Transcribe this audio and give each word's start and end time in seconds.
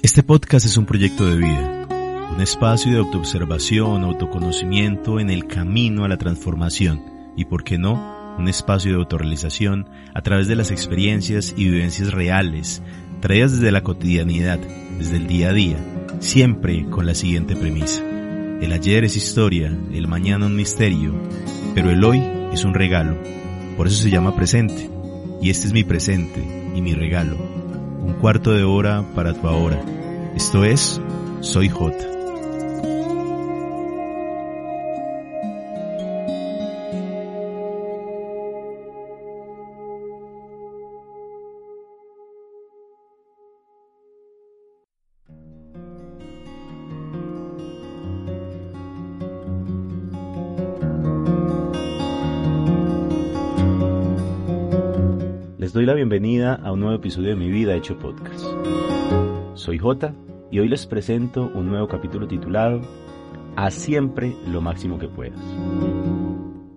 Este 0.00 0.22
podcast 0.22 0.64
es 0.64 0.76
un 0.76 0.86
proyecto 0.86 1.26
de 1.26 1.38
vida, 1.38 1.88
un 2.32 2.40
espacio 2.40 2.92
de 2.92 2.98
autoobservación, 2.98 4.04
autoconocimiento 4.04 5.18
en 5.18 5.28
el 5.28 5.48
camino 5.48 6.04
a 6.04 6.08
la 6.08 6.16
transformación 6.16 7.02
y, 7.36 7.46
por 7.46 7.64
qué 7.64 7.78
no, 7.78 8.36
un 8.38 8.46
espacio 8.46 8.92
de 8.92 8.98
autorrealización 8.98 9.90
a 10.14 10.22
través 10.22 10.46
de 10.46 10.54
las 10.54 10.70
experiencias 10.70 11.52
y 11.56 11.64
vivencias 11.64 12.12
reales, 12.12 12.80
traídas 13.20 13.54
desde 13.54 13.72
la 13.72 13.82
cotidianidad, 13.82 14.60
desde 14.98 15.16
el 15.16 15.26
día 15.26 15.48
a 15.48 15.52
día, 15.52 15.78
siempre 16.20 16.88
con 16.88 17.04
la 17.04 17.16
siguiente 17.16 17.56
premisa. 17.56 18.00
El 18.04 18.70
ayer 18.70 19.02
es 19.02 19.16
historia, 19.16 19.76
el 19.92 20.06
mañana 20.06 20.46
un 20.46 20.54
misterio, 20.54 21.12
pero 21.74 21.90
el 21.90 22.04
hoy 22.04 22.22
es 22.52 22.62
un 22.62 22.74
regalo. 22.74 23.18
Por 23.76 23.88
eso 23.88 24.00
se 24.00 24.10
llama 24.10 24.36
presente. 24.36 24.88
Y 25.42 25.50
este 25.50 25.66
es 25.66 25.72
mi 25.72 25.82
presente 25.82 26.40
y 26.74 26.82
mi 26.82 26.94
regalo 26.94 27.67
un 28.08 28.14
cuarto 28.14 28.52
de 28.52 28.64
hora 28.64 29.04
para 29.14 29.34
tu 29.34 29.46
ahora. 29.46 29.80
Esto 30.34 30.64
es 30.64 31.00
Soy 31.40 31.68
J. 31.68 32.17
Les 55.68 55.74
doy 55.74 55.84
la 55.84 55.92
bienvenida 55.92 56.54
a 56.54 56.72
un 56.72 56.80
nuevo 56.80 56.96
episodio 56.96 57.28
de 57.28 57.36
mi 57.36 57.50
vida 57.50 57.74
hecho 57.74 57.98
podcast. 57.98 58.42
Soy 59.52 59.76
J 59.76 60.14
y 60.50 60.60
hoy 60.60 60.68
les 60.68 60.86
presento 60.86 61.50
un 61.54 61.68
nuevo 61.68 61.86
capítulo 61.86 62.26
titulado 62.26 62.80
Haz 63.54 63.74
siempre 63.74 64.34
lo 64.50 64.62
máximo 64.62 64.98
que 64.98 65.08
puedas. 65.08 65.38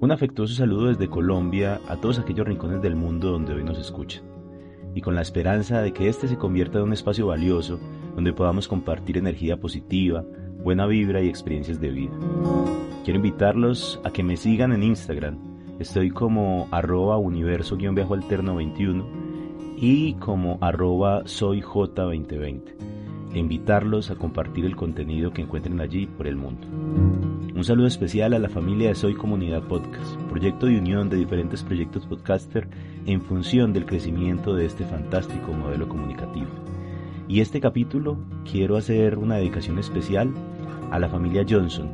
Un 0.02 0.12
afectuoso 0.12 0.56
saludo 0.56 0.88
desde 0.90 1.10
Colombia 1.10 1.80
a 1.88 2.02
todos 2.02 2.20
aquellos 2.20 2.46
rincones 2.46 2.82
del 2.82 2.98
mundo 2.98 3.32
donde 3.32 3.54
hoy 3.54 3.64
nos 3.64 3.80
escuchan 3.80 4.24
y 4.94 5.00
con 5.00 5.16
la 5.16 5.22
esperanza 5.22 5.82
de 5.82 5.94
que 5.94 6.10
este 6.10 6.28
se 6.28 6.38
convierta 6.38 6.80
en 6.80 6.84
un 6.84 6.92
espacio 6.92 7.28
valioso 7.28 7.80
donde 8.16 8.34
podamos 8.34 8.68
compartir 8.68 9.18
energía 9.18 9.58
positiva, 9.58 10.26
buena 10.66 10.86
vibra 10.86 11.22
y 11.22 11.30
experiencias 11.30 11.80
de 11.80 11.92
vida. 11.92 12.20
Quiero 13.06 13.16
invitarlos 13.16 14.02
a 14.04 14.12
que 14.12 14.22
me 14.22 14.36
sigan 14.36 14.74
en 14.74 14.84
Instagram 14.84 15.51
Estoy 15.82 16.12
como 16.12 16.68
arroba 16.70 17.18
universo-alterno 17.18 18.56
21 18.58 19.04
y 19.78 20.14
como 20.14 20.60
arroba 20.62 21.24
soyj2020. 21.24 22.62
E 23.34 23.40
invitarlos 23.40 24.12
a 24.12 24.16
compartir 24.16 24.66
el 24.66 24.76
contenido 24.76 25.34
que 25.34 25.42
encuentren 25.42 25.82
allí 25.82 26.06
por 26.06 26.28
el 26.28 26.36
mundo. 26.36 26.68
Un 27.56 27.64
saludo 27.64 27.88
especial 27.88 28.36
a 28.36 28.40
la 28.40 28.48
familia 28.48 28.90
de 28.90 28.96
Soy 28.96 29.16
Comunidad 29.16 29.64
Podcast, 29.64 30.22
proyecto 30.30 30.68
de 30.68 30.78
unión 30.78 31.10
de 31.10 31.18
diferentes 31.18 31.64
proyectos 31.64 32.06
podcaster 32.06 32.68
en 33.08 33.24
función 33.24 33.74
del 33.74 33.88
crecimiento 33.88 34.54
de 34.54 34.68
este 34.68 34.86
fantástico 34.86 35.52
modelo 35.52 35.90
comunicativo. 35.90 36.52
Y 37.28 37.40
este 37.42 37.60
capítulo 37.60 38.20
quiero 38.46 38.78
hacer 38.78 39.18
una 39.18 39.38
dedicación 39.38 39.80
especial 39.80 40.32
a 40.92 41.00
la 41.00 41.10
familia 41.10 41.44
Johnson, 41.50 41.90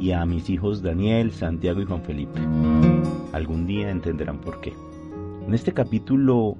y 0.00 0.12
a 0.12 0.24
mis 0.24 0.48
hijos 0.48 0.82
Daniel, 0.82 1.30
Santiago 1.32 1.82
y 1.82 1.84
Juan 1.84 2.02
Felipe. 2.02 2.40
Algún 3.32 3.66
día 3.66 3.90
entenderán 3.90 4.40
por 4.40 4.60
qué. 4.60 4.74
En 5.46 5.54
este 5.54 5.72
capítulo 5.72 6.56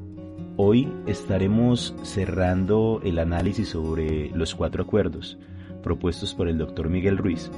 hoy 0.56 0.92
estaremos 1.06 1.94
cerrando 2.02 3.00
el 3.04 3.18
análisis 3.18 3.68
sobre 3.68 4.30
los 4.30 4.54
cuatro 4.54 4.82
acuerdos 4.82 5.38
propuestos 5.82 6.34
por 6.34 6.48
el 6.48 6.58
doctor 6.58 6.88
Miguel 6.88 7.18
Ruiz 7.18 7.50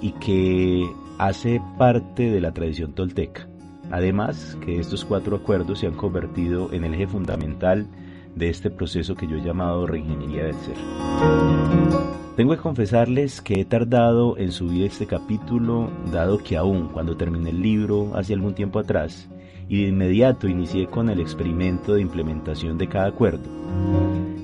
y 0.00 0.12
que 0.12 0.86
hace 1.18 1.60
parte 1.78 2.30
de 2.30 2.40
la 2.40 2.52
tradición 2.52 2.92
tolteca. 2.92 3.48
Además 3.90 4.56
que 4.64 4.78
estos 4.78 5.04
cuatro 5.04 5.36
acuerdos 5.36 5.80
se 5.80 5.86
han 5.86 5.94
convertido 5.94 6.72
en 6.72 6.84
el 6.84 6.94
eje 6.94 7.06
fundamental 7.06 7.86
de 8.34 8.48
este 8.48 8.70
proceso 8.70 9.14
que 9.14 9.26
yo 9.26 9.36
he 9.36 9.42
llamado 9.42 9.86
reingeniería 9.86 10.44
del 10.44 10.54
ser. 10.54 12.21
Tengo 12.36 12.52
que 12.52 12.62
confesarles 12.62 13.42
que 13.42 13.60
he 13.60 13.64
tardado 13.66 14.38
en 14.38 14.52
subir 14.52 14.86
este 14.86 15.06
capítulo, 15.06 15.90
dado 16.10 16.38
que 16.38 16.56
aún 16.56 16.88
cuando 16.88 17.14
terminé 17.14 17.50
el 17.50 17.60
libro 17.60 18.12
hace 18.14 18.32
algún 18.32 18.54
tiempo 18.54 18.78
atrás, 18.78 19.28
y 19.68 19.82
de 19.82 19.90
inmediato 19.90 20.48
inicié 20.48 20.86
con 20.86 21.10
el 21.10 21.20
experimento 21.20 21.92
de 21.92 22.00
implementación 22.00 22.78
de 22.78 22.88
cada 22.88 23.08
acuerdo. 23.08 23.44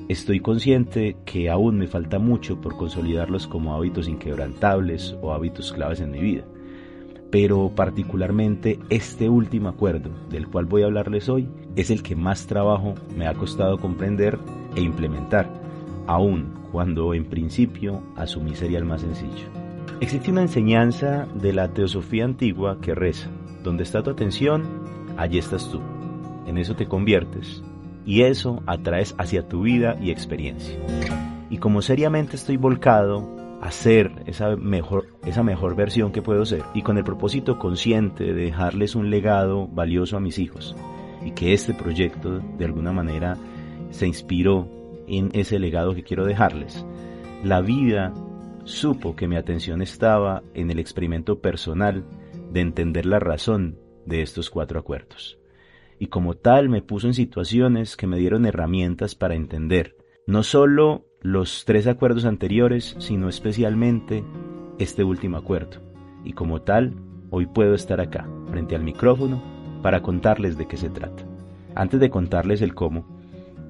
Estoy 0.06 0.41
consciente 0.41 1.16
que 1.25 1.49
aún 1.49 1.78
me 1.78 1.87
falta 1.87 2.19
mucho 2.19 2.60
por 2.60 2.76
consolidarlos 2.76 3.47
como 3.47 3.75
hábitos 3.75 4.06
inquebrantables 4.06 5.16
o 5.22 5.32
hábitos 5.32 5.72
claves 5.72 6.00
en 6.00 6.10
mi 6.10 6.20
vida. 6.20 6.44
Pero 7.31 7.72
particularmente 7.75 8.78
este 8.91 9.31
último 9.31 9.70
acuerdo 9.70 10.10
del 10.28 10.47
cual 10.49 10.66
voy 10.66 10.82
a 10.82 10.87
hablarles 10.87 11.31
hoy 11.31 11.49
es 11.75 11.91
el 11.91 12.03
que 12.03 12.16
más 12.16 12.47
trabajo 12.47 12.97
me 13.16 13.26
ha 13.26 13.32
costado 13.32 13.78
comprender 13.78 14.38
e 14.76 14.82
implementar, 14.82 15.50
aún 16.06 16.57
cuando 16.73 17.15
en 17.15 17.25
principio 17.25 18.03
asumí 18.17 18.55
sería 18.55 18.79
el 18.79 18.84
más 18.84 19.03
sencillo. 19.03 19.49
Existe 20.01 20.31
una 20.31 20.43
enseñanza 20.43 21.27
de 21.34 21.53
la 21.53 21.73
teosofía 21.73 22.25
antigua 22.25 22.81
que 22.81 22.95
reza, 22.95 23.31
donde 23.65 23.83
está 23.83 24.03
tu 24.03 24.11
atención, 24.11 24.62
allí 25.17 25.39
estás 25.39 25.71
tú. 25.71 25.81
En 26.47 26.56
eso 26.56 26.77
te 26.77 26.87
conviertes 26.87 27.62
y 28.06 28.23
eso 28.23 28.62
atraes 28.67 29.15
hacia 29.19 29.49
tu 29.49 29.62
vida 29.62 29.97
y 30.01 30.11
experiencia. 30.11 30.79
Y 31.51 31.59
como 31.59 31.83
seriamente 31.83 32.37
estoy 32.37 32.56
volcado 32.56 33.37
a 33.61 33.71
ser 33.71 34.12
esa 34.27 34.56
mejor, 34.56 35.09
esa 35.27 35.43
mejor 35.43 35.75
versión 35.75 36.12
que 36.12 36.23
puedo 36.23 36.45
ser 36.45 36.62
y 36.75 36.83
con 36.83 36.97
el 36.97 37.05
propósito 37.05 37.59
consciente 37.59 38.25
de 38.25 38.35
dejarles 38.35 38.95
un 38.95 39.11
legado 39.11 39.67
valioso 39.67 40.17
a 40.17 40.21
mis 40.21 40.39
hijos 40.39 40.77
y 41.25 41.33
que 41.33 41.53
este 41.53 41.75
proyecto 41.75 42.39
de 42.39 42.65
alguna 42.65 42.93
manera 42.93 43.37
se 43.91 44.06
inspiró 44.06 44.69
en 45.08 45.30
ese 45.32 45.58
legado 45.58 45.94
que 45.94 46.02
quiero 46.02 46.24
dejarles. 46.24 46.84
La 47.42 47.60
vida 47.60 48.12
supo 48.64 49.16
que 49.16 49.28
mi 49.28 49.36
atención 49.36 49.82
estaba 49.82 50.42
en 50.54 50.70
el 50.70 50.78
experimento 50.78 51.41
personal 51.41 52.04
de 52.52 52.60
entender 52.60 53.06
la 53.06 53.19
razón 53.19 53.78
de 54.06 54.22
estos 54.22 54.50
cuatro 54.50 54.78
acuerdos. 54.78 55.38
Y 55.98 56.08
como 56.08 56.34
tal 56.34 56.69
me 56.69 56.82
puso 56.82 57.06
en 57.06 57.14
situaciones 57.14 57.96
que 57.96 58.06
me 58.06 58.19
dieron 58.19 58.46
herramientas 58.46 59.14
para 59.14 59.34
entender 59.34 59.96
no 60.26 60.42
solo 60.42 61.06
los 61.20 61.64
tres 61.64 61.86
acuerdos 61.86 62.25
anteriores, 62.25 62.94
sino 62.98 63.28
especialmente 63.28 64.22
este 64.78 65.02
último 65.02 65.36
acuerdo. 65.36 65.80
Y 66.25 66.34
como 66.34 66.62
tal, 66.62 66.94
hoy 67.30 67.46
puedo 67.46 67.75
estar 67.75 68.00
acá, 68.00 68.28
frente 68.50 68.76
al 68.76 68.84
micrófono, 68.84 69.42
para 69.82 70.02
contarles 70.02 70.56
de 70.56 70.66
qué 70.66 70.76
se 70.76 70.90
trata. 70.90 71.25
Antes 71.75 72.00
de 72.00 72.10
contarles 72.10 72.62
el 72.62 72.75
cómo, 72.75 73.18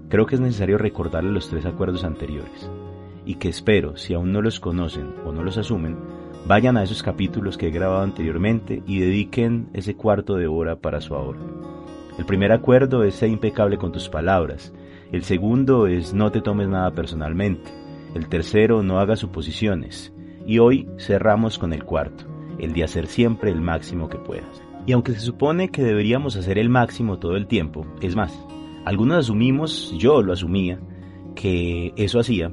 Creo 0.08 0.24
que 0.24 0.36
es 0.36 0.40
necesario 0.40 0.78
recordarles 0.78 1.32
los 1.32 1.48
tres 1.50 1.66
acuerdos 1.66 2.04
anteriores 2.04 2.70
y 3.26 3.34
que 3.34 3.50
espero, 3.50 3.98
si 3.98 4.14
aún 4.14 4.32
no 4.32 4.40
los 4.40 4.58
conocen 4.58 5.14
o 5.26 5.32
no 5.32 5.42
los 5.42 5.58
asumen, 5.58 5.98
vayan 6.46 6.78
a 6.78 6.82
esos 6.82 7.02
capítulos 7.02 7.58
que 7.58 7.68
he 7.68 7.70
grabado 7.70 8.00
anteriormente 8.00 8.82
y 8.86 9.00
dediquen 9.00 9.68
ese 9.74 9.96
cuarto 9.96 10.36
de 10.36 10.46
hora 10.46 10.76
para 10.76 11.02
su 11.02 11.14
ahora. 11.14 11.40
El 12.18 12.24
primer 12.24 12.52
acuerdo 12.52 13.04
es 13.04 13.16
ser 13.16 13.28
impecable 13.28 13.76
con 13.76 13.92
tus 13.92 14.08
palabras. 14.08 14.72
El 15.12 15.24
segundo 15.24 15.86
es 15.86 16.14
no 16.14 16.32
te 16.32 16.40
tomes 16.40 16.68
nada 16.68 16.90
personalmente. 16.92 17.70
El 18.14 18.28
tercero, 18.28 18.82
no 18.82 19.00
hagas 19.00 19.18
suposiciones. 19.18 20.14
Y 20.46 20.58
hoy 20.58 20.88
cerramos 20.98 21.58
con 21.58 21.74
el 21.74 21.84
cuarto, 21.84 22.24
el 22.58 22.72
de 22.72 22.82
hacer 22.82 23.08
siempre 23.08 23.50
el 23.50 23.60
máximo 23.60 24.08
que 24.08 24.16
puedas. 24.16 24.62
Y 24.86 24.92
aunque 24.92 25.12
se 25.12 25.20
supone 25.20 25.68
que 25.68 25.84
deberíamos 25.84 26.34
hacer 26.36 26.56
el 26.56 26.70
máximo 26.70 27.18
todo 27.18 27.36
el 27.36 27.46
tiempo, 27.46 27.86
es 28.00 28.16
más, 28.16 28.32
algunos 28.88 29.18
asumimos, 29.18 29.92
yo 29.98 30.22
lo 30.22 30.32
asumía, 30.32 30.80
que 31.34 31.92
eso 31.96 32.20
hacía, 32.20 32.50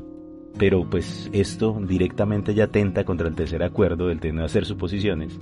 pero 0.57 0.83
pues 0.83 1.29
esto 1.31 1.79
directamente 1.87 2.53
ya 2.53 2.65
atenta 2.65 3.05
contra 3.05 3.29
el 3.29 3.35
tercer 3.35 3.63
acuerdo 3.63 4.07
del 4.07 4.19
de 4.19 4.33
no 4.33 4.43
hacer 4.43 4.65
suposiciones. 4.65 5.39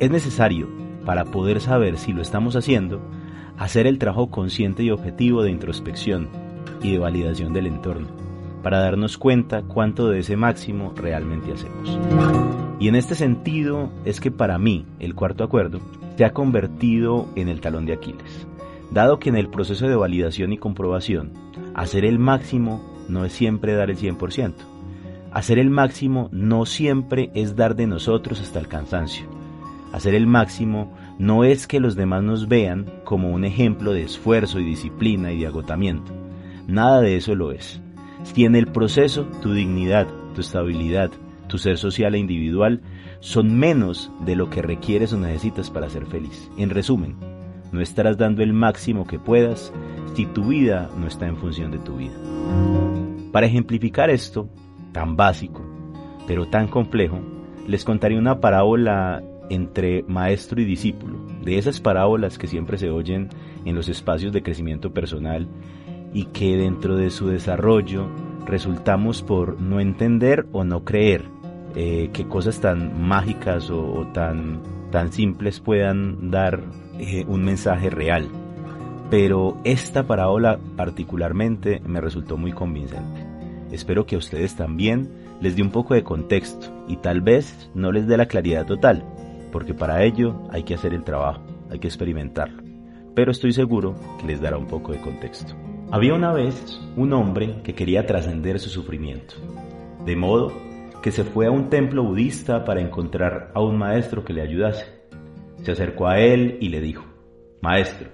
Es 0.00 0.10
necesario, 0.10 0.68
para 1.06 1.24
poder 1.24 1.62
saber 1.62 1.96
si 1.96 2.12
lo 2.12 2.20
estamos 2.20 2.56
haciendo, 2.56 3.00
hacer 3.56 3.86
el 3.86 3.98
trabajo 3.98 4.28
consciente 4.28 4.82
y 4.82 4.90
objetivo 4.90 5.42
de 5.42 5.50
introspección 5.50 6.28
y 6.82 6.92
de 6.92 6.98
validación 6.98 7.54
del 7.54 7.68
entorno, 7.68 8.08
para 8.62 8.80
darnos 8.80 9.16
cuenta 9.16 9.62
cuánto 9.62 10.10
de 10.10 10.18
ese 10.18 10.36
máximo 10.36 10.92
realmente 10.94 11.54
hacemos. 11.54 11.98
Y 12.78 12.88
en 12.88 12.96
este 12.96 13.14
sentido 13.14 13.90
es 14.04 14.20
que 14.20 14.30
para 14.30 14.58
mí 14.58 14.84
el 14.98 15.14
cuarto 15.14 15.42
acuerdo 15.42 15.80
se 16.18 16.26
ha 16.26 16.34
convertido 16.34 17.28
en 17.34 17.48
el 17.48 17.62
talón 17.62 17.86
de 17.86 17.94
Aquiles 17.94 18.46
dado 18.92 19.18
que 19.18 19.30
en 19.30 19.36
el 19.36 19.48
proceso 19.48 19.88
de 19.88 19.96
validación 19.96 20.52
y 20.52 20.58
comprobación, 20.58 21.32
hacer 21.74 22.04
el 22.04 22.18
máximo 22.18 22.82
no 23.08 23.24
es 23.24 23.32
siempre 23.32 23.74
dar 23.74 23.90
el 23.90 23.96
100%. 23.96 24.54
Hacer 25.32 25.58
el 25.58 25.70
máximo 25.70 26.28
no 26.30 26.66
siempre 26.66 27.30
es 27.34 27.56
dar 27.56 27.74
de 27.74 27.86
nosotros 27.86 28.40
hasta 28.40 28.58
el 28.58 28.68
cansancio. 28.68 29.26
Hacer 29.92 30.14
el 30.14 30.26
máximo 30.26 30.92
no 31.18 31.44
es 31.44 31.66
que 31.66 31.80
los 31.80 31.96
demás 31.96 32.22
nos 32.22 32.48
vean 32.48 32.86
como 33.04 33.30
un 33.30 33.44
ejemplo 33.44 33.92
de 33.92 34.02
esfuerzo 34.02 34.60
y 34.60 34.64
disciplina 34.64 35.32
y 35.32 35.40
de 35.40 35.46
agotamiento. 35.46 36.12
Nada 36.66 37.00
de 37.00 37.16
eso 37.16 37.34
lo 37.34 37.52
es, 37.52 37.80
Si 38.24 38.44
en 38.44 38.54
el 38.54 38.68
proceso 38.68 39.24
tu 39.42 39.52
dignidad, 39.52 40.06
tu 40.34 40.42
estabilidad, 40.42 41.10
tu 41.48 41.58
ser 41.58 41.76
social 41.76 42.14
e 42.14 42.18
individual 42.18 42.80
son 43.20 43.58
menos 43.58 44.10
de 44.24 44.36
lo 44.36 44.48
que 44.48 44.62
requieres 44.62 45.12
o 45.12 45.18
necesitas 45.18 45.70
para 45.70 45.88
ser 45.88 46.06
feliz. 46.06 46.50
En 46.56 46.70
resumen, 46.70 47.16
no 47.72 47.80
estarás 47.80 48.16
dando 48.16 48.42
el 48.42 48.52
máximo 48.52 49.06
que 49.06 49.18
puedas 49.18 49.72
si 50.14 50.26
tu 50.26 50.44
vida 50.44 50.90
no 50.96 51.06
está 51.06 51.26
en 51.26 51.36
función 51.36 51.70
de 51.70 51.78
tu 51.78 51.96
vida. 51.96 52.14
Para 53.32 53.46
ejemplificar 53.46 54.10
esto, 54.10 54.48
tan 54.92 55.16
básico, 55.16 55.62
pero 56.26 56.46
tan 56.46 56.68
complejo, 56.68 57.18
les 57.66 57.84
contaré 57.84 58.18
una 58.18 58.40
parábola 58.40 59.22
entre 59.48 60.02
maestro 60.04 60.60
y 60.60 60.64
discípulo, 60.64 61.18
de 61.42 61.58
esas 61.58 61.80
parábolas 61.80 62.38
que 62.38 62.46
siempre 62.46 62.78
se 62.78 62.90
oyen 62.90 63.28
en 63.64 63.74
los 63.74 63.88
espacios 63.88 64.32
de 64.32 64.42
crecimiento 64.42 64.92
personal 64.92 65.48
y 66.12 66.26
que 66.26 66.56
dentro 66.56 66.96
de 66.96 67.10
su 67.10 67.28
desarrollo 67.28 68.08
resultamos 68.46 69.22
por 69.22 69.60
no 69.60 69.80
entender 69.80 70.46
o 70.52 70.64
no 70.64 70.84
creer 70.84 71.24
eh, 71.74 72.10
que 72.12 72.26
cosas 72.26 72.60
tan 72.60 73.00
mágicas 73.00 73.70
o, 73.70 74.06
tan, 74.12 74.60
tan 74.90 75.12
simples 75.12 75.60
puedan 75.60 76.30
dar 76.30 76.62
eh, 77.02 77.24
un 77.26 77.44
mensaje 77.44 77.90
real. 77.90 78.28
Pero 79.10 79.58
esta 79.64 80.06
parábola 80.06 80.60
particularmente 80.76 81.82
me 81.84 82.00
resultó 82.00 82.36
muy 82.36 82.52
convincente. 82.52 83.26
Espero 83.72 84.06
que 84.06 84.14
a 84.14 84.18
ustedes 84.18 84.54
también 84.54 85.10
les 85.40 85.56
dé 85.56 85.62
un 85.62 85.72
poco 85.72 85.94
de 85.94 86.04
contexto 86.04 86.68
y 86.86 86.98
tal 86.98 87.20
vez 87.20 87.68
no 87.74 87.90
les 87.90 88.06
dé 88.06 88.16
la 88.16 88.26
claridad 88.26 88.66
total, 88.66 89.04
porque 89.50 89.74
para 89.74 90.04
ello 90.04 90.42
hay 90.50 90.62
que 90.62 90.74
hacer 90.74 90.94
el 90.94 91.02
trabajo, 91.02 91.42
hay 91.70 91.80
que 91.80 91.88
experimentarlo. 91.88 92.62
Pero 93.16 93.32
estoy 93.32 93.52
seguro 93.52 93.96
que 94.20 94.28
les 94.28 94.40
dará 94.40 94.56
un 94.56 94.68
poco 94.68 94.92
de 94.92 95.00
contexto. 95.00 95.54
Había 95.90 96.14
una 96.14 96.32
vez 96.32 96.80
un 96.96 97.12
hombre 97.12 97.62
que 97.64 97.74
quería 97.74 98.06
trascender 98.06 98.60
su 98.60 98.70
sufrimiento, 98.70 99.34
de 100.06 100.14
modo 100.14 100.52
que 101.02 101.10
se 101.10 101.24
fue 101.24 101.46
a 101.46 101.50
un 101.50 101.68
templo 101.68 102.04
budista 102.04 102.64
para 102.64 102.80
encontrar 102.80 103.50
a 103.54 103.60
un 103.60 103.76
maestro 103.76 104.24
que 104.24 104.32
le 104.32 104.42
ayudase. 104.42 104.86
Se 105.62 105.72
acercó 105.72 106.08
a 106.08 106.18
él 106.18 106.58
y 106.60 106.68
le 106.68 106.80
dijo, 106.80 107.04
Maestro, 107.60 108.10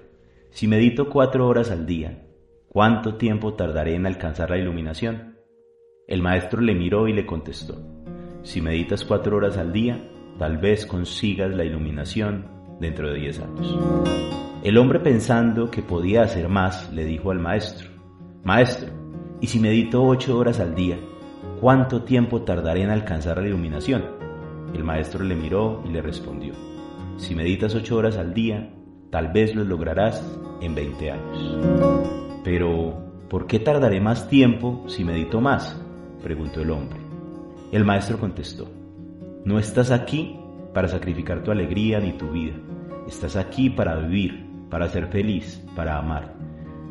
si 0.51 0.69
medito 0.69 1.09
cuatro 1.09 1.49
horas 1.49 1.71
al 1.71 1.87
día, 1.87 2.27
¿cuánto 2.69 3.17
tiempo 3.17 3.55
tardaré 3.55 3.95
en 3.95 4.07
alcanzar 4.07 4.51
la 4.51 4.59
iluminación? 4.59 5.39
El 6.07 6.23
maestro 6.23 6.61
le 6.61 6.75
miró 6.75 7.09
y 7.09 7.13
le 7.13 7.27
contestó, 7.27 7.77
si 8.43 8.61
meditas 8.61 9.05
cuatro 9.05 9.37
horas 9.37 9.57
al 9.57 9.73
día, 9.73 10.11
tal 10.39 10.59
vez 10.59 10.87
consigas 10.87 11.55
la 11.55 11.65
iluminación 11.65 12.47
dentro 12.81 13.11
de 13.11 13.19
diez 13.19 13.41
años. 13.41 13.79
El 14.63 14.77
hombre 14.77 15.01
pensando 15.01 15.71
que 15.71 15.83
podía 15.83 16.23
hacer 16.23 16.49
más, 16.49 16.93
le 16.93 17.05
dijo 17.05 17.31
al 17.31 17.39
maestro, 17.39 17.89
Maestro, 18.45 18.91
¿y 19.41 19.47
si 19.47 19.59
medito 19.59 20.03
ocho 20.03 20.39
horas 20.39 20.61
al 20.61 20.75
día, 20.75 20.99
cuánto 21.61 22.03
tiempo 22.03 22.43
tardaré 22.43 22.83
en 22.83 22.91
alcanzar 22.91 23.39
la 23.39 23.49
iluminación? 23.49 24.05
El 24.75 24.85
maestro 24.85 25.25
le 25.25 25.35
miró 25.35 25.83
y 25.87 25.91
le 25.91 26.03
respondió, 26.03 26.55
Si 27.19 27.35
meditas 27.35 27.75
ocho 27.75 27.97
horas 27.97 28.17
al 28.17 28.33
día, 28.33 28.71
tal 29.11 29.33
vez 29.33 29.55
lo 29.55 29.65
lograrás 29.65 30.25
en 30.61 30.75
veinte 30.75 31.11
años. 31.11 31.59
Pero, 32.45 32.95
¿por 33.29 33.49
qué 33.49 33.59
tardaré 33.59 34.01
más 34.01 34.29
tiempo 34.29 34.85
si 34.87 35.05
medito 35.05 35.41
más? 35.41 35.79
preguntó 36.23 36.63
el 36.63 36.71
hombre. 36.71 37.01
El 37.73 37.85
maestro 37.85 38.19
contestó, 38.19 38.69
no 39.45 39.59
estás 39.59 39.91
aquí 39.91 40.39
para 40.73 40.89
sacrificar 40.89 41.43
tu 41.43 41.51
alegría 41.51 41.99
ni 41.99 42.13
tu 42.13 42.31
vida, 42.31 42.55
estás 43.09 43.35
aquí 43.37 43.69
para 43.69 43.97
vivir, 43.97 44.47
para 44.71 44.89
ser 44.89 45.09
feliz, 45.09 45.63
para 45.75 45.99
amar. 45.99 46.35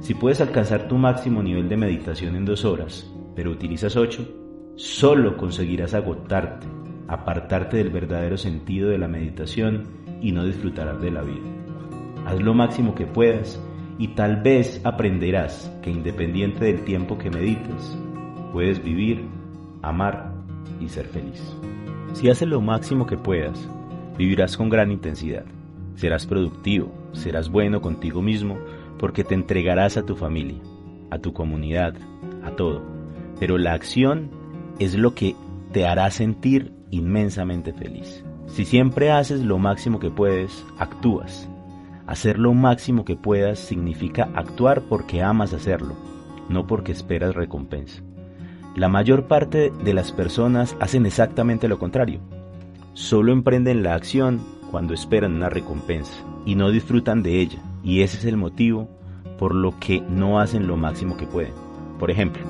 Si 0.01 0.13
puedes 0.13 0.41
alcanzar 0.41 0.89
tu 0.89 0.97
máximo 0.97 1.41
nivel 1.41 1.69
de 1.69 1.77
meditación 1.77 2.35
en 2.35 2.45
dos 2.45 2.65
horas, 2.65 3.09
pero 3.33 3.49
utilizas 3.49 3.95
ocho, 3.95 4.27
solo 4.75 5.37
conseguirás 5.37 5.93
agotarte, 5.93 6.67
apartarte 7.07 7.77
del 7.77 7.89
verdadero 7.89 8.37
sentido 8.37 8.89
de 8.89 8.97
la 8.97 9.07
meditación 9.07 9.96
y 10.21 10.31
no 10.31 10.45
disfrutarás 10.45 11.01
de 11.01 11.11
la 11.11 11.21
vida. 11.21 11.47
Haz 12.25 12.41
lo 12.41 12.53
máximo 12.53 12.95
que 12.95 13.05
puedas 13.05 13.61
y 13.97 14.09
tal 14.09 14.41
vez 14.41 14.81
aprenderás 14.83 15.71
que 15.81 15.89
independiente 15.89 16.65
del 16.65 16.83
tiempo 16.83 17.17
que 17.17 17.29
medites, 17.29 17.97
puedes 18.51 18.83
vivir, 18.83 19.25
amar 19.81 20.33
y 20.79 20.89
ser 20.89 21.07
feliz. 21.07 21.41
Si 22.13 22.29
haces 22.29 22.47
lo 22.47 22.61
máximo 22.61 23.05
que 23.05 23.17
puedas, 23.17 23.69
vivirás 24.17 24.57
con 24.57 24.69
gran 24.69 24.91
intensidad. 24.91 25.45
Serás 25.95 26.25
productivo, 26.25 26.91
serás 27.13 27.49
bueno 27.49 27.81
contigo 27.81 28.21
mismo 28.21 28.57
porque 28.99 29.23
te 29.23 29.35
entregarás 29.35 29.97
a 29.97 30.05
tu 30.05 30.15
familia, 30.15 30.59
a 31.09 31.19
tu 31.19 31.33
comunidad, 31.33 31.95
a 32.43 32.51
todo. 32.51 32.83
Pero 33.39 33.57
la 33.57 33.73
acción 33.73 34.29
es 34.79 34.95
lo 34.95 35.15
que 35.15 35.35
te 35.71 35.85
hará 35.85 36.09
sentir 36.11 36.71
inmensamente 36.91 37.73
feliz. 37.73 38.23
Si 38.47 38.65
siempre 38.65 39.11
haces 39.11 39.41
lo 39.41 39.59
máximo 39.59 39.99
que 39.99 40.09
puedes, 40.09 40.65
actúas. 40.79 41.49
Hacer 42.07 42.39
lo 42.39 42.53
máximo 42.53 43.03
que 43.03 43.17
puedas 43.17 43.59
significa 43.59 44.29
actuar 44.33 44.81
porque 44.81 45.21
amas 45.21 45.53
hacerlo, 45.53 45.95
no 46.49 46.65
porque 46.65 46.93
esperas 46.93 47.35
recompensa. 47.35 48.01
La 48.75 48.87
mayor 48.87 49.27
parte 49.27 49.71
de 49.83 49.93
las 49.93 50.13
personas 50.13 50.77
hacen 50.79 51.05
exactamente 51.05 51.67
lo 51.67 51.77
contrario. 51.77 52.21
Solo 52.93 53.33
emprenden 53.33 53.83
la 53.83 53.95
acción 53.95 54.39
cuando 54.71 54.93
esperan 54.93 55.35
una 55.35 55.49
recompensa 55.49 56.13
y 56.45 56.55
no 56.55 56.71
disfrutan 56.71 57.21
de 57.21 57.41
ella. 57.41 57.59
Y 57.83 58.01
ese 58.01 58.17
es 58.17 58.25
el 58.25 58.37
motivo 58.37 58.87
por 59.37 59.53
lo 59.53 59.77
que 59.77 60.01
no 60.01 60.39
hacen 60.39 60.67
lo 60.67 60.77
máximo 60.77 61.17
que 61.17 61.27
pueden. 61.27 61.53
Por 61.99 62.09
ejemplo, 62.09 62.43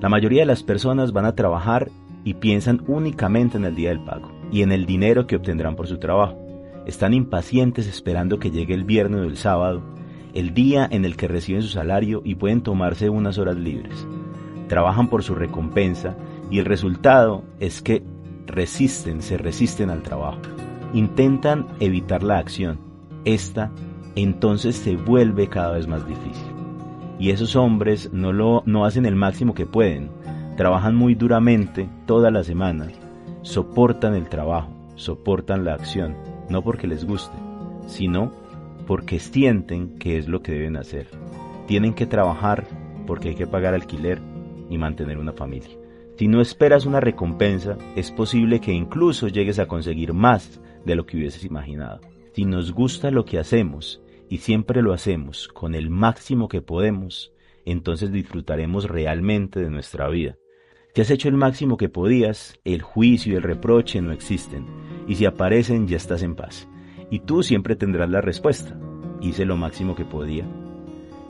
la 0.00 0.08
mayoría 0.08 0.42
de 0.42 0.46
las 0.46 0.62
personas 0.62 1.12
van 1.12 1.26
a 1.26 1.34
trabajar 1.34 1.90
y 2.24 2.34
piensan 2.34 2.82
únicamente 2.86 3.58
en 3.58 3.66
el 3.66 3.74
día 3.74 3.90
del 3.90 4.00
pago 4.00 4.31
y 4.52 4.62
en 4.62 4.70
el 4.70 4.86
dinero 4.86 5.26
que 5.26 5.36
obtendrán 5.36 5.74
por 5.74 5.88
su 5.88 5.98
trabajo. 5.98 6.38
Están 6.86 7.14
impacientes 7.14 7.88
esperando 7.88 8.38
que 8.38 8.50
llegue 8.50 8.74
el 8.74 8.84
viernes 8.84 9.22
o 9.22 9.24
el 9.24 9.36
sábado, 9.36 9.82
el 10.34 10.54
día 10.54 10.86
en 10.90 11.04
el 11.04 11.16
que 11.16 11.26
reciben 11.26 11.62
su 11.62 11.68
salario 11.68 12.22
y 12.24 12.36
pueden 12.36 12.62
tomarse 12.62 13.08
unas 13.08 13.38
horas 13.38 13.56
libres 13.56 14.06
trabajan 14.72 15.08
por 15.08 15.22
su 15.22 15.34
recompensa 15.34 16.16
y 16.50 16.58
el 16.58 16.64
resultado 16.64 17.44
es 17.60 17.82
que 17.82 18.02
resisten, 18.46 19.20
se 19.20 19.36
resisten 19.36 19.90
al 19.90 20.02
trabajo. 20.02 20.38
Intentan 20.94 21.66
evitar 21.78 22.22
la 22.22 22.38
acción. 22.38 22.78
Esta 23.26 23.70
entonces 24.16 24.74
se 24.76 24.96
vuelve 24.96 25.48
cada 25.48 25.72
vez 25.72 25.86
más 25.86 26.08
difícil. 26.08 26.54
Y 27.18 27.32
esos 27.32 27.54
hombres 27.54 28.14
no, 28.14 28.32
lo, 28.32 28.62
no 28.64 28.86
hacen 28.86 29.04
el 29.04 29.14
máximo 29.14 29.52
que 29.52 29.66
pueden. 29.66 30.08
Trabajan 30.56 30.94
muy 30.94 31.14
duramente 31.14 31.90
toda 32.06 32.30
la 32.30 32.42
semana. 32.42 32.86
Soportan 33.42 34.14
el 34.14 34.28
trabajo, 34.28 34.72
soportan 34.96 35.64
la 35.64 35.74
acción, 35.74 36.16
no 36.48 36.62
porque 36.62 36.86
les 36.86 37.04
guste, 37.04 37.36
sino 37.86 38.32
porque 38.86 39.18
sienten 39.18 39.98
que 39.98 40.16
es 40.16 40.28
lo 40.28 40.42
que 40.42 40.52
deben 40.52 40.76
hacer. 40.76 41.08
Tienen 41.66 41.94
que 41.94 42.06
trabajar 42.06 42.66
porque 43.06 43.30
hay 43.30 43.34
que 43.34 43.46
pagar 43.46 43.74
alquiler, 43.74 44.20
y 44.72 44.78
mantener 44.78 45.18
una 45.18 45.32
familia. 45.32 45.76
Si 46.16 46.28
no 46.28 46.40
esperas 46.40 46.86
una 46.86 47.00
recompensa, 47.00 47.76
es 47.94 48.10
posible 48.10 48.60
que 48.60 48.72
incluso 48.72 49.28
llegues 49.28 49.58
a 49.58 49.66
conseguir 49.66 50.12
más 50.12 50.60
de 50.84 50.94
lo 50.94 51.04
que 51.04 51.16
hubieses 51.16 51.44
imaginado. 51.44 52.00
Si 52.32 52.44
nos 52.44 52.72
gusta 52.72 53.10
lo 53.10 53.24
que 53.24 53.38
hacemos 53.38 54.02
y 54.28 54.38
siempre 54.38 54.82
lo 54.82 54.92
hacemos 54.92 55.48
con 55.48 55.74
el 55.74 55.90
máximo 55.90 56.48
que 56.48 56.62
podemos, 56.62 57.32
entonces 57.64 58.12
disfrutaremos 58.12 58.88
realmente 58.88 59.60
de 59.60 59.70
nuestra 59.70 60.08
vida. 60.08 60.36
Si 60.94 61.00
has 61.00 61.10
hecho 61.10 61.28
el 61.28 61.36
máximo 61.36 61.76
que 61.76 61.88
podías, 61.88 62.58
el 62.64 62.82
juicio 62.82 63.32
y 63.32 63.36
el 63.36 63.42
reproche 63.42 64.02
no 64.02 64.12
existen, 64.12 64.66
y 65.06 65.14
si 65.14 65.24
aparecen 65.24 65.88
ya 65.88 65.96
estás 65.96 66.22
en 66.22 66.36
paz. 66.36 66.68
Y 67.10 67.20
tú 67.20 67.42
siempre 67.42 67.76
tendrás 67.76 68.10
la 68.10 68.20
respuesta. 68.20 68.78
Hice 69.20 69.44
lo 69.44 69.56
máximo 69.56 69.94
que 69.94 70.04
podía, 70.04 70.46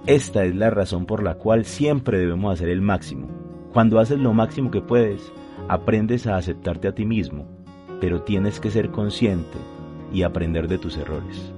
esta 0.07 0.45
es 0.45 0.57
la 0.57 0.69
razón 0.69 1.07
por 1.07 1.23
la 1.23 1.35
cual 1.35 1.65
siempre 1.65 2.19
debemos 2.19 2.55
hacer 2.55 2.71
el 2.71 2.81
máximo. 2.81 3.29
Cuando 3.73 4.01
haces 4.01 4.19
lo 4.19 4.33
máximo 4.33 4.73
que 4.73 4.81
puedes, 4.81 5.33
aprendes 5.69 6.27
a 6.27 6.37
aceptarte 6.37 6.89
a 6.89 6.95
ti 6.95 7.07
mismo, 7.07 7.47
pero 8.01 8.23
tienes 8.23 8.59
que 8.59 8.73
ser 8.73 8.91
consciente 8.91 9.59
y 10.13 10.25
aprender 10.25 10.67
de 10.67 10.79
tus 10.79 10.97
errores. 10.97 11.53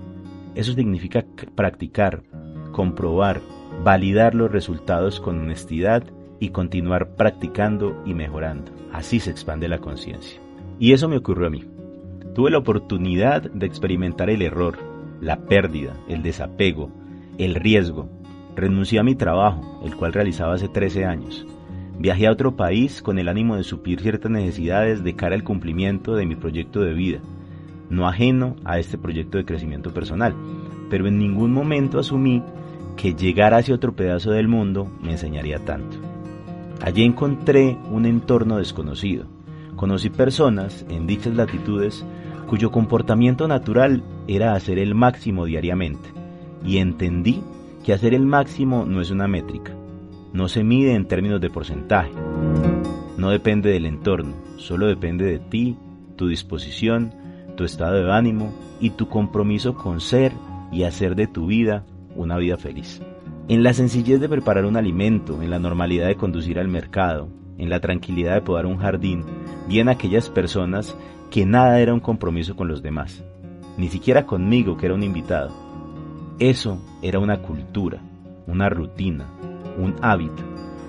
Eso 0.55 0.75
significa 0.75 1.25
practicar, 1.55 2.23
comprobar, 2.71 3.41
validar 3.83 4.35
los 4.35 4.53
resultados 4.53 5.21
con 5.21 5.41
honestidad 5.41 6.05
y 6.41 6.51
continuar 6.51 7.17
practicando 7.17 8.03
y 8.05 8.15
mejorando. 8.15 8.71
Así 8.93 9.21
se 9.21 9.31
expande 9.31 9.69
la 9.69 9.79
conciencia. 9.79 10.41
Y 10.79 10.93
eso 10.93 11.09
me 11.09 11.17
ocurrió 11.17 11.47
a 11.47 11.51
mí. 11.51 11.65
Tuve 12.35 12.51
la 12.51 12.59
oportunidad 12.59 13.43
de 13.43 13.67
experimentar 13.67 14.31
el 14.31 14.43
error, 14.43 14.77
la 15.21 15.37
pérdida, 15.37 15.95
el 16.09 16.23
desapego, 16.23 16.91
el 17.39 17.55
riesgo, 17.55 18.09
Renuncié 18.57 19.01
a 19.01 19.03
mi 19.03 19.17
trabajo, 19.17 19.81
el 19.85 19.97
cual 19.97 20.13
realizaba 20.13 20.55
hace 20.55 20.69
13 20.69 21.05
años. 21.05 21.45
Viajé 21.99 22.29
a 22.29 22.33
otro 22.33 22.55
país 22.55 23.03
con 23.03 23.19
el 23.19 23.29
ánimo 23.29 23.57
de 23.57 23.65
suplir 23.65 24.01
ciertas 24.01 24.31
necesidades 24.31 25.03
de 25.03 25.17
cara 25.17 25.35
al 25.35 25.43
cumplimiento 25.43 26.15
de 26.15 26.27
mi 26.27 26.37
proyecto 26.37 26.81
de 26.81 26.95
vida, 26.95 27.19
no 27.91 28.07
ajeno 28.07 28.55
a 28.65 28.79
este 28.79 28.97
proyecto 28.97 29.39
de 29.39 29.45
crecimiento 29.45 29.93
personal, 29.93 30.35
pero 30.89 31.07
en 31.09 31.19
ningún 31.19 31.53
momento 31.53 31.99
asumí 31.99 32.43
que 32.97 33.15
llegar 33.15 33.55
hacia 33.55 33.75
otro 33.75 33.95
pedazo 33.95 34.31
del 34.31 34.47
mundo 34.47 34.89
me 35.03 35.13
enseñaría 35.13 35.59
tanto. 35.59 36.14
Allí 36.81 37.05
encontré 37.05 37.79
un 37.91 38.07
entorno 38.07 38.59
desconocido. 38.59 39.27
Conocí 39.77 40.11
personas 40.11 40.85
en 40.89 41.07
dichas 41.07 41.35
latitudes 41.35 42.05
cuyo 42.47 42.71
comportamiento 42.71 43.49
natural 43.49 44.03
era 44.29 44.55
hacer 44.55 44.79
el 44.79 44.95
máximo 44.95 45.47
diariamente, 45.47 46.11
y 46.65 46.79
entendí 46.79 47.43
que 47.85 47.93
hacer 47.93 48.15
el 48.15 48.27
máximo 48.27 48.85
no 48.87 49.01
es 49.01 49.11
una 49.11 49.27
métrica, 49.27 49.73
no 50.33 50.49
se 50.49 50.63
mide 50.63 50.95
en 50.95 51.07
términos 51.07 51.41
de 51.41 51.51
porcentaje, 51.51 52.13
no 53.17 53.31
depende 53.31 53.71
del 53.71 53.87
entorno, 53.87 54.35
solo 54.57 54.87
depende 54.87 55.25
de 55.25 55.39
ti, 55.39 55.77
tu 56.17 56.29
disposición, 56.29 57.13
tu 57.57 57.65
estado 57.65 58.05
de 58.05 58.13
ánimo 58.13 58.53
y 58.81 58.91
tu 58.91 59.09
compromiso 59.09 59.75
con 59.75 60.01
ser 60.01 60.33
y 60.73 60.85
hacer 60.85 61.15
de 61.15 61.27
tu 61.27 61.47
vida 61.47 61.85
una 62.15 62.37
vida 62.37 62.57
feliz. 62.57 63.01
En 63.47 63.63
la 63.63 63.75
sencillez 63.75 64.21
de 64.21 64.29
preparar 64.29 64.65
un 64.65 64.79
alimento, 64.79 65.43
en 65.43 65.51
la 65.51 65.59
normalidad 65.59 66.07
de 66.07 66.17
conducir 66.17 66.59
al 66.59 66.69
mercado, 66.69 67.29
en 67.59 67.69
la 67.69 67.79
tranquilidad 67.79 68.35
de 68.37 68.41
podar 68.41 68.65
un 68.65 68.79
jardín, 68.79 69.23
bien 69.69 69.91
aquellas 69.91 70.31
personas 70.31 70.97
que 71.31 71.45
nada 71.45 71.79
era 71.79 71.93
un 71.93 72.01
compromiso 72.01 72.57
con 72.57 72.69
los 72.69 72.83
demás, 72.83 73.23
ni 73.77 73.89
siquiera 73.89 74.25
conmigo 74.25 74.79
que 74.79 74.87
era 74.87 74.95
un 74.95 75.03
invitado. 75.03 75.53
Eso 76.39 76.81
era 77.03 77.19
una 77.19 77.43
cultura, 77.43 78.01
una 78.47 78.71
rutina, 78.71 79.27
un 79.77 79.95
hábito, 80.01 80.43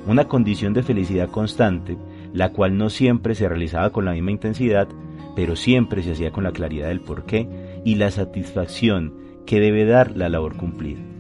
una 0.08 0.30
condición 0.30 0.74
de 0.74 0.84
felicidad 0.84 1.30
constante, 1.30 1.98
la 2.32 2.54
cual 2.54 2.78
no 2.78 2.90
siempre 2.90 3.36
se 3.36 3.50
realizaba 3.50 3.90
con 3.90 4.06
la 4.06 4.14
misma 4.14 4.32
intensidad, 4.32 4.88
pero 5.36 5.58
siempre 5.58 6.04
se 6.04 6.14
hacía 6.14 6.32
con 6.32 6.46
la 6.46 6.54
claridad 6.54 6.88
del 6.88 7.02
porqué 7.02 7.82
y 7.84 7.96
la 7.96 8.12
satisfacción 8.12 9.14
que 9.46 9.60
debe 9.60 9.84
dar 9.84 10.16
la 10.16 10.30
labor 10.30 10.56
cumplida. 10.56 11.15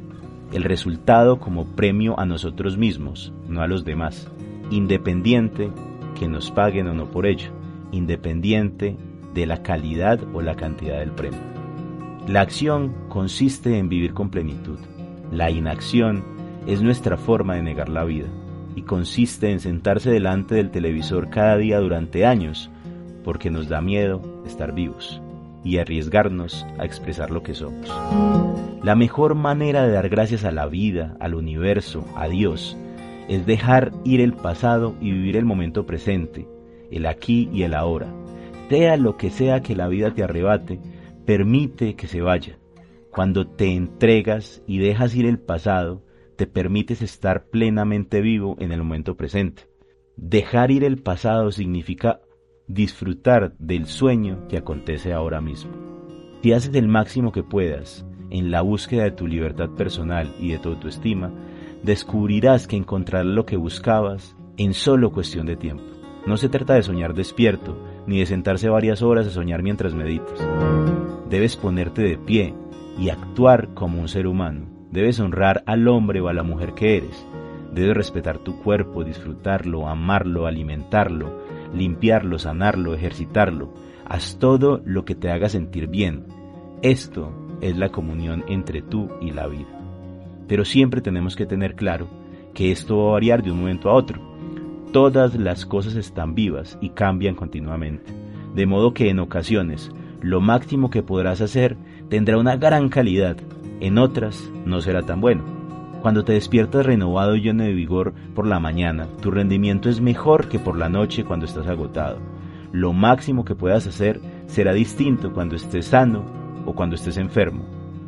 El 0.51 0.63
resultado 0.63 1.39
como 1.39 1.65
premio 1.65 2.19
a 2.19 2.25
nosotros 2.25 2.77
mismos, 2.77 3.33
no 3.47 3.61
a 3.61 3.67
los 3.67 3.83
demás, 3.83 4.29
independiente 4.69 5.71
que 6.17 6.27
nos 6.27 6.51
paguen 6.51 6.87
o 6.87 6.93
no 6.93 7.11
por 7.11 7.25
ello, 7.25 7.51
independiente 7.91 8.95
de 9.33 9.45
la 9.45 9.63
calidad 9.63 10.19
o 10.33 10.41
la 10.41 10.55
cantidad 10.55 10.99
del 10.99 11.11
premio. 11.11 11.39
La 12.27 12.41
acción 12.41 12.93
consiste 13.09 13.77
en 13.77 13.89
vivir 13.89 14.13
con 14.13 14.29
plenitud. 14.29 14.79
La 15.31 15.51
inacción 15.51 16.23
es 16.67 16.81
nuestra 16.81 17.17
forma 17.17 17.55
de 17.55 17.63
negar 17.63 17.89
la 17.89 18.03
vida 18.03 18.27
y 18.75 18.83
consiste 18.83 19.51
en 19.51 19.59
sentarse 19.59 20.09
delante 20.09 20.55
del 20.55 20.71
televisor 20.71 21.29
cada 21.29 21.57
día 21.57 21.79
durante 21.79 22.25
años 22.25 22.69
porque 23.23 23.49
nos 23.49 23.67
da 23.67 23.81
miedo 23.81 24.21
estar 24.45 24.73
vivos 24.73 25.21
y 25.65 25.79
arriesgarnos 25.79 26.65
a 26.77 26.85
expresar 26.85 27.31
lo 27.31 27.43
que 27.43 27.55
somos. 27.55 27.89
La 28.83 28.95
mejor 28.95 29.35
manera 29.35 29.85
de 29.85 29.91
dar 29.91 30.07
gracias 30.07 30.45
a 30.45 30.51
la 30.51 30.67
vida, 30.67 31.17
al 31.19 31.33
universo, 31.33 32.05
a 32.15 32.27
Dios, 32.29 32.77
es 33.27 33.45
dejar 33.45 33.91
ir 34.05 34.21
el 34.21 34.33
pasado 34.33 34.95
y 35.01 35.11
vivir 35.11 35.35
el 35.35 35.43
momento 35.43 35.85
presente, 35.85 36.47
el 36.91 37.07
aquí 37.07 37.49
y 37.51 37.63
el 37.63 37.73
ahora. 37.73 38.13
Sea 38.69 38.95
lo 38.95 39.17
que 39.17 39.31
sea 39.31 39.61
que 39.61 39.75
la 39.75 39.87
vida 39.87 40.13
te 40.13 40.23
arrebate, 40.23 40.79
permite 41.25 41.95
que 41.95 42.07
se 42.07 42.21
vaya. 42.21 42.59
Cuando 43.11 43.47
te 43.47 43.73
entregas 43.73 44.61
y 44.67 44.77
dejas 44.77 45.15
ir 45.15 45.25
el 45.25 45.39
pasado, 45.39 46.03
te 46.35 46.47
permites 46.47 47.01
estar 47.01 47.45
plenamente 47.47 48.21
vivo 48.21 48.55
en 48.59 48.71
el 48.71 48.79
momento 48.79 49.15
presente. 49.15 49.63
Dejar 50.17 50.69
ir 50.69 50.83
el 50.83 51.01
pasado 51.01 51.51
significa 51.51 52.21
disfrutar 52.67 53.53
del 53.59 53.85
sueño 53.85 54.47
que 54.47 54.57
acontece 54.57 55.13
ahora 55.13 55.41
mismo. 55.41 55.71
Si 56.41 56.53
haces 56.53 56.75
el 56.75 56.87
máximo 56.87 57.31
que 57.31 57.41
puedas 57.43 58.05
en 58.29 58.51
la 58.51 58.61
búsqueda 58.61 59.03
de 59.03 59.11
tu 59.11 59.27
libertad 59.27 59.69
personal 59.71 60.33
y 60.39 60.51
de 60.51 60.59
tu 60.59 60.69
autoestima, 60.69 61.31
descubrirás 61.83 62.67
que 62.67 62.75
encontrarás 62.75 63.25
lo 63.25 63.45
que 63.45 63.57
buscabas 63.57 64.35
en 64.57 64.73
solo 64.73 65.11
cuestión 65.11 65.45
de 65.45 65.55
tiempo. 65.55 65.83
No 66.25 66.37
se 66.37 66.49
trata 66.49 66.73
de 66.73 66.83
soñar 66.83 67.13
despierto, 67.13 67.77
ni 68.07 68.19
de 68.19 68.25
sentarse 68.25 68.69
varias 68.69 69.01
horas 69.01 69.27
a 69.27 69.31
soñar 69.31 69.63
mientras 69.63 69.93
meditas. 69.93 70.39
Debes 71.29 71.55
ponerte 71.55 72.01
de 72.01 72.17
pie 72.17 72.53
y 72.97 73.09
actuar 73.09 73.73
como 73.73 73.99
un 73.99 74.07
ser 74.07 74.27
humano. 74.27 74.67
Debes 74.91 75.19
honrar 75.19 75.63
al 75.65 75.87
hombre 75.87 76.21
o 76.21 76.27
a 76.27 76.33
la 76.33 76.43
mujer 76.43 76.73
que 76.73 76.97
eres. 76.97 77.27
Debes 77.73 77.97
respetar 77.97 78.37
tu 78.37 78.59
cuerpo, 78.61 79.03
disfrutarlo, 79.03 79.87
amarlo, 79.87 80.47
alimentarlo, 80.47 81.41
limpiarlo, 81.75 82.39
sanarlo, 82.39 82.93
ejercitarlo. 82.93 83.73
Haz 84.05 84.37
todo 84.39 84.81
lo 84.85 85.05
que 85.05 85.15
te 85.15 85.29
haga 85.29 85.49
sentir 85.49 85.87
bien. 85.87 86.25
Esto 86.81 87.31
es 87.61 87.77
la 87.77 87.89
comunión 87.89 88.43
entre 88.47 88.81
tú 88.81 89.09
y 89.21 89.31
la 89.31 89.47
vida. 89.47 89.79
Pero 90.47 90.65
siempre 90.65 91.01
tenemos 91.01 91.35
que 91.35 91.45
tener 91.45 91.75
claro 91.75 92.07
que 92.53 92.71
esto 92.71 92.97
va 92.97 93.09
a 93.09 93.13
variar 93.13 93.43
de 93.43 93.51
un 93.51 93.59
momento 93.59 93.89
a 93.89 93.93
otro. 93.93 94.21
Todas 94.91 95.35
las 95.35 95.65
cosas 95.65 95.95
están 95.95 96.35
vivas 96.35 96.77
y 96.81 96.89
cambian 96.89 97.35
continuamente. 97.35 98.13
De 98.53 98.65
modo 98.65 98.93
que 98.93 99.09
en 99.09 99.19
ocasiones 99.19 99.91
lo 100.21 100.41
máximo 100.41 100.89
que 100.89 101.03
podrás 101.03 101.41
hacer 101.41 101.77
tendrá 102.09 102.37
una 102.37 102.55
gran 102.55 102.89
calidad, 102.89 103.37
en 103.79 103.97
otras 103.97 104.51
no 104.65 104.81
será 104.81 105.01
tan 105.01 105.19
bueno. 105.19 105.54
Cuando 106.05 106.23
te 106.23 106.33
despiertas 106.33 106.85
renovado 106.85 107.35
y 107.35 107.41
lleno 107.41 107.63
de 107.63 107.73
vigor 107.73 108.13
por 108.35 108.45
la 108.45 108.59
mañana, 108.59 109.07
tu 109.23 109.31
rendimiento 109.31 109.89
es 109.89 110.01
mejor 110.01 110.49
que 110.49 110.59
por 110.59 110.77
la 110.77 110.87
noche 110.87 111.23
cuando 111.23 111.47
estás 111.47 111.65
agotado. 111.65 112.19
Lo 112.71 112.93
máximo 112.93 113.43
que 113.43 113.55
puedas 113.55 113.87
hacer 113.87 114.21
será 114.45 114.73
distinto 114.73 115.33
cuando 115.33 115.55
estés 115.55 115.87
sano 115.87 116.23
o 116.63 116.75
cuando 116.75 116.95
estés 116.95 117.17
enfermo. 117.17 117.65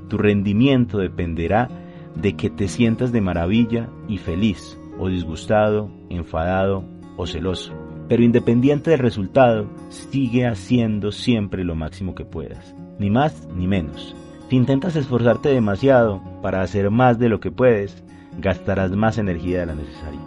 Tu 0.10 0.20
rendimiento 0.20 1.00
dependerá 1.00 1.70
de 2.13 2.36
que 2.36 2.51
te 2.51 2.68
sientas 2.68 3.12
de 3.12 3.22
maravilla 3.22 3.89
y 4.08 4.20
feliz, 4.20 4.80
o 5.00 5.10
disgustado, 5.10 5.89
enfadado 6.12 6.84
o 7.16 7.25
celoso. 7.25 7.74
Pero 8.08 8.22
independiente 8.22 8.92
del 8.92 9.00
resultado, 9.00 9.72
sigue 9.89 10.46
haciendo 10.46 11.12
siempre 11.12 11.63
lo 11.63 11.74
máximo 11.74 12.13
que 12.13 12.25
puedas, 12.25 12.75
ni 13.00 13.10
más 13.10 13.48
ni 13.56 13.66
menos. 13.66 14.16
Si 14.50 14.56
intentas 14.56 14.96
esforzarte 14.96 15.50
demasiado 15.50 16.22
para 16.42 16.62
hacer 16.62 16.89
más 16.89 17.20
de 17.20 17.27
lo 17.27 17.42
que 17.42 17.51
puedes, 17.51 18.04
gastarás 18.39 18.92
más 18.92 19.18
energía 19.18 19.60
de 19.60 19.66
la 19.66 19.75
necesaria. 19.75 20.22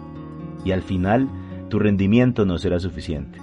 Y 0.63 0.71
al 0.71 0.83
final, 0.83 1.27
tu 1.69 1.79
rendimiento 1.79 2.45
no 2.45 2.59
será 2.59 2.79
suficiente. 2.79 3.39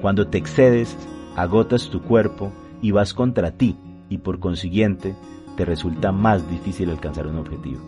Cuando 0.00 0.28
te 0.28 0.38
excedes, 0.38 0.96
agotas 1.34 1.90
tu 1.90 2.02
cuerpo 2.02 2.52
y 2.80 2.92
vas 2.92 3.12
contra 3.12 3.50
ti, 3.50 3.76
y 4.08 4.18
por 4.18 4.38
consiguiente, 4.38 5.16
te 5.56 5.64
resulta 5.64 6.12
más 6.12 6.48
difícil 6.48 6.90
alcanzar 6.90 7.26
un 7.26 7.38
objetivo. 7.38 7.80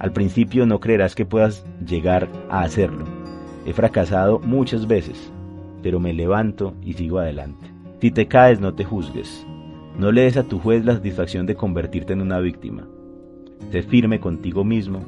Al 0.00 0.12
principio 0.12 0.66
no 0.66 0.80
creerás 0.80 1.14
que 1.14 1.26
puedas 1.26 1.64
llegar 1.86 2.28
a 2.50 2.62
hacerlo. 2.62 3.04
He 3.64 3.72
fracasado 3.72 4.40
muchas 4.40 4.88
veces, 4.88 5.32
pero 5.80 6.00
me 6.00 6.12
levanto 6.12 6.74
y 6.82 6.94
sigo 6.94 7.20
adelante. 7.20 7.70
Si 8.00 8.10
te 8.10 8.26
caes 8.26 8.60
no 8.60 8.74
te 8.74 8.84
juzgues. 8.84 9.46
No 9.98 10.10
le 10.10 10.22
des 10.22 10.36
a 10.36 10.44
tu 10.44 10.58
juez 10.58 10.84
la 10.84 10.94
satisfacción 10.94 11.46
de 11.46 11.54
convertirte 11.54 12.12
en 12.12 12.22
una 12.22 12.38
víctima. 12.40 12.84
Sé 13.70 13.82
firme 13.82 14.20
contigo 14.20 14.64
mismo 14.64 15.04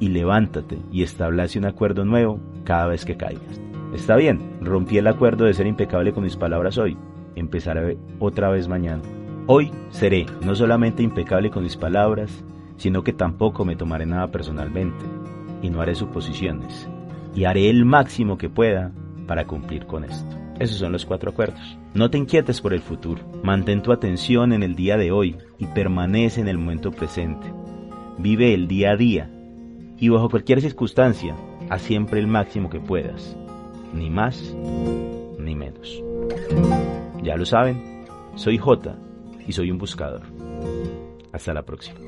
y 0.00 0.08
levántate 0.08 0.78
y 0.90 1.02
establece 1.02 1.58
un 1.58 1.66
acuerdo 1.66 2.04
nuevo 2.04 2.40
cada 2.64 2.86
vez 2.86 3.04
que 3.04 3.16
caigas. 3.16 3.60
Está 3.94 4.16
bien, 4.16 4.40
rompí 4.60 4.98
el 4.98 5.06
acuerdo 5.06 5.44
de 5.44 5.54
ser 5.54 5.66
impecable 5.66 6.12
con 6.12 6.24
mis 6.24 6.36
palabras 6.36 6.78
hoy. 6.78 6.96
Empezaré 7.36 7.98
otra 8.18 8.48
vez 8.48 8.66
mañana. 8.66 9.02
Hoy 9.46 9.70
seré 9.90 10.26
no 10.44 10.54
solamente 10.54 11.02
impecable 11.02 11.50
con 11.50 11.62
mis 11.62 11.76
palabras, 11.76 12.44
sino 12.76 13.04
que 13.04 13.12
tampoco 13.12 13.64
me 13.64 13.76
tomaré 13.76 14.06
nada 14.06 14.28
personalmente 14.28 15.04
y 15.62 15.70
no 15.70 15.80
haré 15.80 15.94
suposiciones 15.94 16.88
y 17.34 17.44
haré 17.44 17.68
el 17.68 17.84
máximo 17.84 18.38
que 18.38 18.48
pueda 18.48 18.92
para 19.26 19.46
cumplir 19.46 19.86
con 19.86 20.04
esto. 20.04 20.43
Esos 20.58 20.78
son 20.78 20.92
los 20.92 21.04
cuatro 21.04 21.30
acuerdos. 21.30 21.78
No 21.94 22.10
te 22.10 22.18
inquietes 22.18 22.60
por 22.60 22.74
el 22.74 22.80
futuro, 22.80 23.22
mantén 23.42 23.82
tu 23.82 23.92
atención 23.92 24.52
en 24.52 24.62
el 24.62 24.74
día 24.74 24.96
de 24.96 25.10
hoy 25.10 25.36
y 25.58 25.66
permanece 25.66 26.40
en 26.40 26.48
el 26.48 26.58
momento 26.58 26.90
presente. 26.90 27.52
Vive 28.18 28.54
el 28.54 28.68
día 28.68 28.92
a 28.92 28.96
día 28.96 29.30
y 29.98 30.08
bajo 30.08 30.28
cualquier 30.28 30.60
circunstancia, 30.60 31.36
haz 31.70 31.82
siempre 31.82 32.20
el 32.20 32.26
máximo 32.26 32.70
que 32.70 32.80
puedas, 32.80 33.36
ni 33.92 34.10
más 34.10 34.54
ni 35.38 35.54
menos. 35.54 36.02
Ya 37.22 37.36
lo 37.36 37.44
saben, 37.44 38.04
soy 38.34 38.58
J 38.58 38.96
y 39.46 39.52
soy 39.52 39.70
un 39.70 39.78
buscador. 39.78 40.22
Hasta 41.32 41.52
la 41.52 41.62
próxima. 41.62 41.98